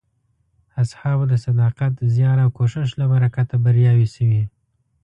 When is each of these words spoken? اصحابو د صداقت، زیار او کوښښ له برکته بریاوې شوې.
اصحابو 0.83 1.23
د 1.31 1.33
صداقت، 1.45 1.93
زیار 2.13 2.37
او 2.43 2.49
کوښښ 2.57 2.89
له 2.99 3.05
برکته 3.13 3.55
بریاوې 3.63 4.07
شوې. 4.15 4.43